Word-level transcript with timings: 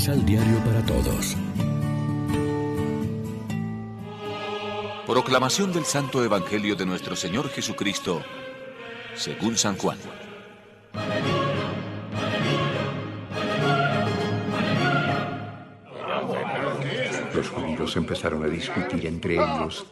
Misal 0.00 0.24
Diario 0.24 0.56
para 0.64 0.80
Todos. 0.86 1.36
Proclamación 5.06 5.74
del 5.74 5.84
Santo 5.84 6.24
Evangelio 6.24 6.74
de 6.74 6.86
nuestro 6.86 7.14
Señor 7.14 7.50
Jesucristo, 7.50 8.22
según 9.14 9.58
San 9.58 9.76
Juan. 9.76 9.98
Los 17.34 17.50
judíos 17.50 17.94
empezaron 17.96 18.42
a 18.44 18.46
discutir 18.46 19.06
entre 19.06 19.34
ellos 19.34 19.84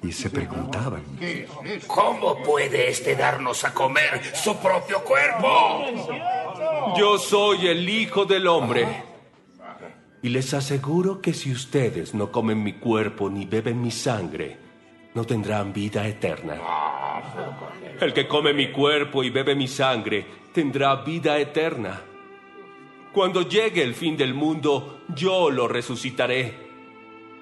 y 0.00 0.12
se 0.12 0.30
preguntaban, 0.30 1.02
¿cómo 1.88 2.40
puede 2.44 2.88
este 2.88 3.16
darnos 3.16 3.64
a 3.64 3.74
comer 3.74 4.22
su 4.32 4.56
propio 4.58 5.02
cuerpo? 5.02 5.86
Yo 6.96 7.18
soy 7.18 7.66
el 7.66 7.88
Hijo 7.88 8.26
del 8.26 8.46
Hombre. 8.46 9.15
Y 10.26 10.28
les 10.28 10.52
aseguro 10.54 11.20
que 11.20 11.32
si 11.32 11.52
ustedes 11.52 12.12
no 12.12 12.32
comen 12.32 12.60
mi 12.60 12.72
cuerpo 12.72 13.30
ni 13.30 13.46
beben 13.46 13.80
mi 13.80 13.92
sangre, 13.92 14.58
no 15.14 15.22
tendrán 15.22 15.72
vida 15.72 16.04
eterna. 16.08 16.60
El 18.00 18.12
que 18.12 18.26
come 18.26 18.52
mi 18.52 18.72
cuerpo 18.72 19.22
y 19.22 19.30
bebe 19.30 19.54
mi 19.54 19.68
sangre 19.68 20.26
tendrá 20.52 20.96
vida 20.96 21.38
eterna. 21.38 22.02
Cuando 23.12 23.42
llegue 23.42 23.84
el 23.84 23.94
fin 23.94 24.16
del 24.16 24.34
mundo, 24.34 25.02
yo 25.14 25.48
lo 25.48 25.68
resucitaré. 25.68 26.54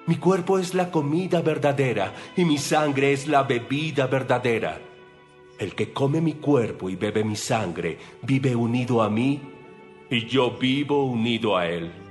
Mi 0.05 0.17
cuerpo 0.17 0.59
es 0.59 0.75
la 0.75 0.91
comida 0.91 1.41
verdadera 1.41 2.13
y 2.37 2.45
mi 2.45 2.59
sangre 2.59 3.13
es 3.13 3.27
la 3.27 3.41
bebida 3.41 4.05
verdadera. 4.05 4.79
El 5.57 5.73
que 5.73 5.91
come 5.91 6.21
mi 6.21 6.33
cuerpo 6.33 6.87
y 6.87 6.95
bebe 6.95 7.23
mi 7.23 7.35
sangre 7.35 7.97
vive 8.21 8.55
unido 8.55 9.01
a 9.01 9.09
mí 9.09 9.41
y 10.11 10.27
yo 10.27 10.51
vivo 10.51 11.05
unido 11.05 11.57
a 11.57 11.67
él. 11.67 12.04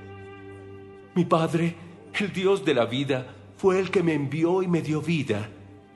Mi 1.14 1.24
Padre, 1.24 1.76
el 2.18 2.32
Dios 2.32 2.64
de 2.64 2.74
la 2.74 2.86
vida, 2.86 3.26
fue 3.56 3.78
el 3.78 3.90
que 3.90 4.02
me 4.02 4.14
envió 4.14 4.62
y 4.62 4.68
me 4.68 4.82
dio 4.82 5.00
vida, 5.00 5.48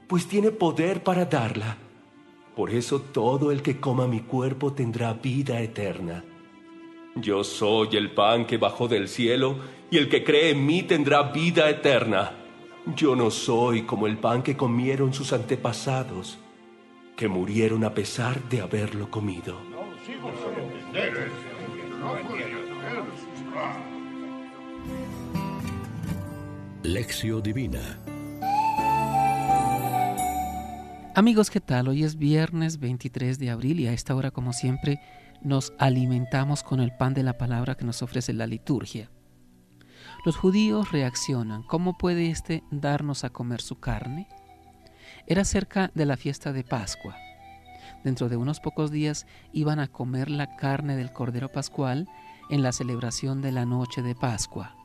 pues 0.06 0.26
tiene 0.28 0.52
poder 0.52 1.02
para 1.02 1.24
darla. 1.24 1.76
Por 2.54 2.70
eso 2.70 3.00
todo 3.00 3.50
el 3.50 3.60
que 3.62 3.80
coma 3.80 4.06
mi 4.06 4.20
cuerpo 4.20 4.72
tendrá 4.72 5.12
vida 5.14 5.60
eterna. 5.60 6.24
Yo 7.16 7.42
soy 7.42 7.96
el 7.96 8.12
pan 8.12 8.46
que 8.46 8.58
bajó 8.58 8.86
del 8.86 9.08
cielo, 9.08 9.56
y 9.90 9.98
el 9.98 10.08
que 10.08 10.22
cree 10.22 10.50
en 10.50 10.64
mí 10.64 10.82
tendrá 10.82 11.22
vida 11.24 11.68
eterna. 11.68 12.32
Yo 12.94 13.16
no 13.16 13.30
soy 13.30 13.82
como 13.82 14.06
el 14.06 14.18
pan 14.18 14.42
que 14.42 14.56
comieron 14.56 15.12
sus 15.12 15.32
antepasados, 15.32 16.38
que 17.16 17.26
murieron 17.26 17.84
a 17.84 17.92
pesar 17.92 18.42
de 18.48 18.60
haberlo 18.60 19.10
comido. 19.10 19.56
Lección 26.82 27.42
Divina 27.42 27.98
Amigos, 31.18 31.50
¿qué 31.50 31.60
tal? 31.60 31.88
Hoy 31.88 32.04
es 32.04 32.16
viernes 32.16 32.78
23 32.78 33.40
de 33.40 33.50
abril 33.50 33.80
y 33.80 33.88
a 33.88 33.92
esta 33.92 34.14
hora, 34.14 34.30
como 34.30 34.52
siempre, 34.52 35.00
nos 35.42 35.72
alimentamos 35.76 36.62
con 36.62 36.78
el 36.78 36.92
pan 36.96 37.12
de 37.12 37.24
la 37.24 37.36
palabra 37.36 37.74
que 37.74 37.84
nos 37.84 38.02
ofrece 38.02 38.32
la 38.32 38.46
liturgia. 38.46 39.10
Los 40.24 40.36
judíos 40.36 40.92
reaccionan. 40.92 41.64
¿Cómo 41.64 41.98
puede 41.98 42.30
éste 42.30 42.62
darnos 42.70 43.24
a 43.24 43.30
comer 43.30 43.60
su 43.60 43.80
carne? 43.80 44.28
Era 45.26 45.44
cerca 45.44 45.90
de 45.92 46.06
la 46.06 46.16
fiesta 46.16 46.52
de 46.52 46.62
Pascua. 46.62 47.16
Dentro 48.04 48.28
de 48.28 48.36
unos 48.36 48.60
pocos 48.60 48.92
días 48.92 49.26
iban 49.52 49.80
a 49.80 49.88
comer 49.88 50.30
la 50.30 50.54
carne 50.54 50.94
del 50.94 51.12
Cordero 51.12 51.48
Pascual 51.48 52.08
en 52.48 52.62
la 52.62 52.70
celebración 52.70 53.42
de 53.42 53.50
la 53.50 53.66
noche 53.66 54.02
de 54.02 54.14
Pascua. 54.14 54.77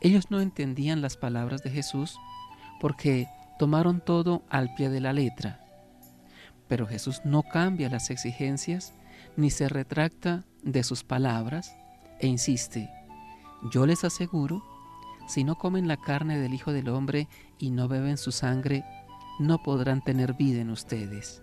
Ellos 0.00 0.30
no 0.30 0.40
entendían 0.40 1.00
las 1.00 1.16
palabras 1.16 1.62
de 1.62 1.70
Jesús 1.70 2.16
porque 2.80 3.28
tomaron 3.58 4.00
todo 4.00 4.42
al 4.50 4.74
pie 4.74 4.90
de 4.90 5.00
la 5.00 5.12
letra. 5.12 5.60
Pero 6.68 6.86
Jesús 6.86 7.22
no 7.24 7.42
cambia 7.42 7.88
las 7.88 8.10
exigencias 8.10 8.94
ni 9.36 9.50
se 9.50 9.68
retracta 9.68 10.44
de 10.62 10.82
sus 10.82 11.04
palabras 11.04 11.76
e 12.20 12.26
insiste, 12.26 12.90
yo 13.62 13.86
les 13.86 14.04
aseguro, 14.04 14.62
si 15.26 15.42
no 15.42 15.56
comen 15.56 15.88
la 15.88 15.96
carne 15.96 16.38
del 16.38 16.54
Hijo 16.54 16.72
del 16.72 16.88
Hombre 16.88 17.28
y 17.58 17.70
no 17.70 17.88
beben 17.88 18.16
su 18.16 18.30
sangre, 18.30 18.84
no 19.40 19.62
podrán 19.62 20.02
tener 20.02 20.34
vida 20.34 20.60
en 20.60 20.70
ustedes. 20.70 21.42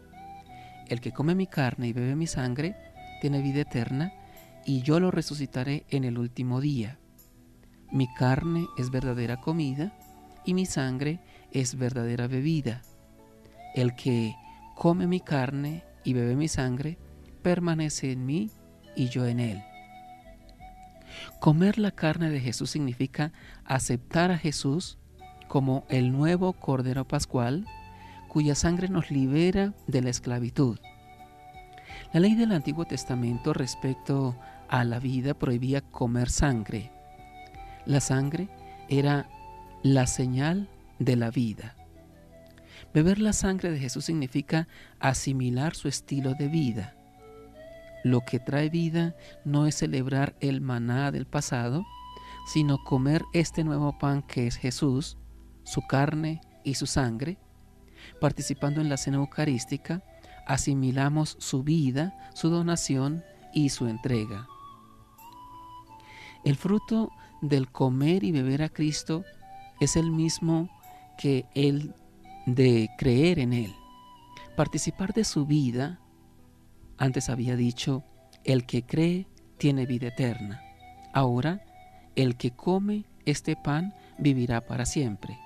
El 0.87 1.01
que 1.01 1.11
come 1.11 1.35
mi 1.35 1.47
carne 1.47 1.87
y 1.87 1.93
bebe 1.93 2.15
mi 2.15 2.27
sangre, 2.27 2.75
tiene 3.21 3.41
vida 3.41 3.61
eterna, 3.61 4.13
y 4.65 4.81
yo 4.83 4.99
lo 4.99 5.11
resucitaré 5.11 5.85
en 5.89 6.03
el 6.05 6.17
último 6.17 6.61
día. 6.61 6.99
Mi 7.93 8.07
carne 8.07 8.67
es 8.75 8.89
verdadera 8.89 9.39
comida, 9.39 9.93
y 10.43 10.55
mi 10.55 10.65
sangre 10.65 11.19
es 11.51 11.77
verdadera 11.77 12.25
bebida. 12.25 12.81
El 13.75 13.93
que 13.95 14.35
come 14.75 15.05
mi 15.05 15.19
carne 15.19 15.83
y 16.03 16.13
bebe 16.13 16.35
mi 16.35 16.47
sangre, 16.47 16.97
permanece 17.43 18.11
en 18.11 18.25
mí 18.25 18.49
y 18.95 19.09
yo 19.09 19.27
en 19.27 19.39
él. 19.39 19.63
Comer 21.39 21.77
la 21.77 21.91
carne 21.91 22.31
de 22.31 22.39
Jesús 22.39 22.71
significa 22.71 23.31
aceptar 23.63 24.31
a 24.31 24.39
Jesús 24.39 24.97
como 25.47 25.85
el 25.87 26.11
nuevo 26.11 26.53
Cordero 26.53 27.07
Pascual, 27.07 27.67
cuya 28.27 28.55
sangre 28.55 28.89
nos 28.89 29.11
libera 29.11 29.75
de 29.85 30.01
la 30.01 30.09
esclavitud. 30.09 30.79
La 32.11 32.19
ley 32.19 32.33
del 32.33 32.53
Antiguo 32.53 32.85
Testamento 32.85 33.53
respecto 33.53 34.35
a 34.67 34.83
la 34.83 34.97
vida 34.97 35.35
prohibía 35.35 35.81
comer 35.81 36.31
sangre. 36.31 36.91
La 37.85 37.99
sangre 37.99 38.49
era 38.87 39.29
la 39.83 40.07
señal 40.07 40.69
de 40.99 41.17
la 41.17 41.31
vida. 41.31 41.75
Beber 42.93 43.19
la 43.19 43.33
sangre 43.33 43.71
de 43.71 43.79
Jesús 43.79 44.05
significa 44.05 44.67
asimilar 44.99 45.75
su 45.75 45.89
estilo 45.89 46.33
de 46.33 46.47
vida. 46.47 46.95
Lo 48.03 48.21
que 48.21 48.39
trae 48.39 48.69
vida 48.69 49.15
no 49.43 49.67
es 49.67 49.75
celebrar 49.75 50.35
el 50.39 50.61
maná 50.61 51.11
del 51.11 51.25
pasado, 51.25 51.85
sino 52.45 52.83
comer 52.83 53.23
este 53.33 53.63
nuevo 53.65 53.97
pan 53.97 54.21
que 54.21 54.47
es 54.47 54.55
Jesús, 54.55 55.17
su 55.63 55.81
carne 55.81 56.41
y 56.63 56.75
su 56.75 56.85
sangre. 56.85 57.37
Participando 58.21 58.79
en 58.79 58.89
la 58.89 58.97
cena 58.97 59.17
eucarística, 59.17 60.03
asimilamos 60.45 61.35
su 61.39 61.63
vida, 61.63 62.13
su 62.33 62.49
donación 62.49 63.23
y 63.53 63.69
su 63.69 63.87
entrega. 63.87 64.47
El 66.43 66.57
fruto 66.57 67.11
del 67.43 67.69
comer 67.69 68.23
y 68.23 68.31
beber 68.31 68.63
a 68.63 68.69
Cristo 68.69 69.23
es 69.79 69.95
el 69.97 70.11
mismo 70.11 70.69
que 71.17 71.45
el 71.53 71.93
de 72.45 72.89
creer 72.97 73.37
en 73.37 73.53
Él. 73.53 73.75
Participar 74.55 75.13
de 75.13 75.25
su 75.25 75.45
vida 75.45 75.99
antes 76.97 77.29
había 77.29 77.55
dicho, 77.55 78.03
el 78.45 78.65
que 78.65 78.85
cree 78.85 79.27
tiene 79.57 79.85
vida 79.85 80.07
eterna. 80.07 80.61
Ahora, 81.13 81.63
el 82.15 82.37
que 82.37 82.51
come 82.51 83.05
este 83.25 83.55
pan 83.55 83.93
vivirá 84.17 84.61
para 84.61 84.85
siempre. 84.85 85.37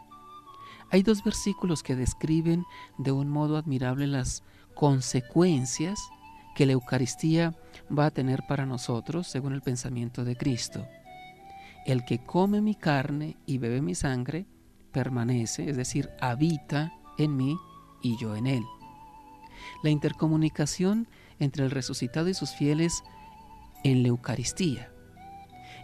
Hay 0.91 1.03
dos 1.03 1.23
versículos 1.23 1.83
que 1.83 1.95
describen 1.95 2.63
de 2.97 3.11
un 3.11 3.29
modo 3.29 3.57
admirable 3.57 4.07
las 4.07 4.43
consecuencias 4.75 5.99
que 6.55 6.65
la 6.65 6.73
Eucaristía 6.73 7.55
va 7.95 8.05
a 8.05 8.11
tener 8.11 8.43
para 8.47 8.65
nosotros 8.65 9.27
según 9.27 9.53
el 9.53 9.61
pensamiento 9.61 10.23
de 10.23 10.35
Cristo. 10.35 10.87
El 11.87 12.03
que 12.03 12.19
come 12.19 12.59
mi 12.59 12.75
carne 12.75 13.37
y 13.45 13.59
bebe 13.59 13.81
mi 13.81 13.95
sangre 13.95 14.45
permanece, 14.91 15.69
es 15.69 15.77
decir, 15.77 16.09
habita 16.19 16.91
en 17.17 17.37
mí 17.37 17.57
y 18.01 18.17
yo 18.17 18.35
en 18.35 18.45
él. 18.45 18.63
La 19.83 19.89
intercomunicación 19.89 21.07
entre 21.39 21.63
el 21.63 21.71
resucitado 21.71 22.27
y 22.27 22.33
sus 22.33 22.51
fieles 22.51 23.03
en 23.85 24.03
la 24.03 24.09
Eucaristía. 24.09 24.91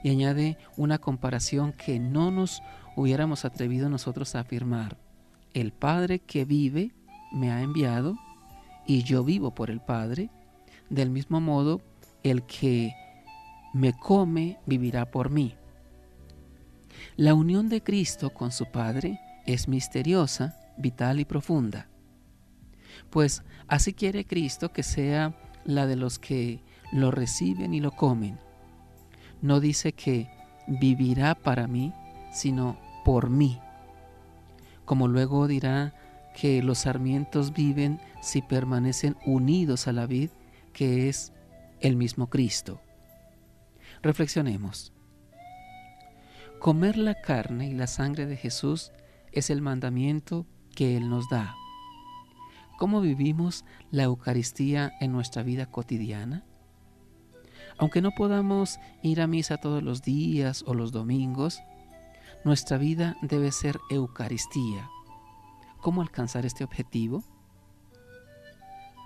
Y 0.03 0.09
añade 0.09 0.57
una 0.75 0.97
comparación 0.97 1.71
que 1.71 2.01
no 2.01 2.31
nos 2.31 2.61
hubiéramos 2.97 3.45
atrevido 3.45 3.87
nosotros 3.87 4.35
a 4.35 4.41
afirmar. 4.41 4.97
El 5.53 5.71
Padre 5.71 6.19
que 6.19 6.43
vive 6.43 6.91
me 7.31 7.49
ha 7.49 7.61
enviado 7.61 8.17
y 8.85 9.03
yo 9.03 9.23
vivo 9.23 9.55
por 9.55 9.71
el 9.71 9.79
Padre. 9.79 10.29
Del 10.89 11.11
mismo 11.11 11.39
modo, 11.39 11.81
el 12.23 12.43
que 12.43 12.93
me 13.73 13.93
come 13.93 14.59
vivirá 14.65 15.09
por 15.09 15.29
mí. 15.29 15.55
La 17.15 17.33
unión 17.33 17.69
de 17.69 17.81
Cristo 17.81 18.31
con 18.31 18.51
su 18.51 18.65
Padre 18.71 19.19
es 19.45 19.67
misteriosa, 19.67 20.59
vital 20.77 21.19
y 21.19 21.25
profunda. 21.25 21.87
Pues 23.09 23.43
así 23.67 23.93
quiere 23.93 24.25
Cristo 24.25 24.71
que 24.71 24.83
sea 24.83 25.35
la 25.65 25.87
de 25.87 25.95
los 25.95 26.19
que 26.19 26.61
lo 26.91 27.11
reciben 27.11 27.73
y 27.73 27.79
lo 27.79 27.91
comen. 27.91 28.39
No 29.41 29.59
dice 29.59 29.93
que 29.93 30.29
vivirá 30.67 31.35
para 31.35 31.67
mí, 31.67 31.93
sino 32.31 32.77
por 33.03 33.29
mí. 33.29 33.59
Como 34.85 35.07
luego 35.07 35.47
dirá 35.47 35.93
que 36.33 36.63
los 36.63 36.79
sarmientos 36.79 37.53
viven 37.53 37.99
si 38.21 38.41
permanecen 38.41 39.17
unidos 39.25 39.87
a 39.87 39.93
la 39.93 40.05
vid, 40.05 40.29
que 40.71 41.09
es 41.09 41.33
el 41.79 41.95
mismo 41.95 42.29
Cristo. 42.29 42.81
Reflexionemos. 44.01 44.91
Comer 46.63 46.95
la 46.95 47.15
carne 47.15 47.67
y 47.67 47.73
la 47.73 47.87
sangre 47.87 48.25
de 48.25 48.37
Jesús 48.37 48.93
es 49.33 49.49
el 49.49 49.61
mandamiento 49.61 50.45
que 50.73 50.95
Él 50.95 51.09
nos 51.09 51.27
da. 51.27 51.57
¿Cómo 52.77 53.01
vivimos 53.01 53.65
la 53.91 54.03
Eucaristía 54.03 54.93
en 55.01 55.11
nuestra 55.11 55.43
vida 55.43 55.65
cotidiana? 55.65 56.45
Aunque 57.77 58.01
no 58.01 58.11
podamos 58.11 58.79
ir 59.01 59.19
a 59.19 59.27
misa 59.27 59.57
todos 59.57 59.83
los 59.83 60.03
días 60.03 60.63
o 60.65 60.73
los 60.73 60.93
domingos, 60.93 61.61
nuestra 62.45 62.77
vida 62.77 63.17
debe 63.21 63.51
ser 63.51 63.77
Eucaristía. 63.89 64.89
¿Cómo 65.81 66.01
alcanzar 66.01 66.45
este 66.45 66.63
objetivo? 66.63 67.25